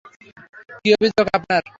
[0.81, 1.63] কী অভিযোগ আপনার?